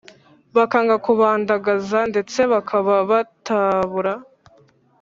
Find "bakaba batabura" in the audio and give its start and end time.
2.51-4.13